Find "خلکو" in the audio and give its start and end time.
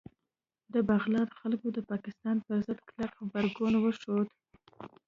1.39-1.67